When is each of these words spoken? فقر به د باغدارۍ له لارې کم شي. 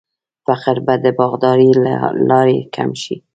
فقر 0.45 0.75
به 0.85 0.93
د 1.03 1.05
باغدارۍ 1.19 1.71
له 1.83 1.93
لارې 2.29 2.57
کم 2.75 2.89
شي. 3.01 3.15